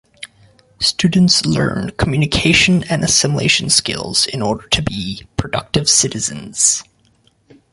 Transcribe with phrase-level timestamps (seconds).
[0.79, 6.83] Students learn communication and assimilation skills in order to be productive citizens.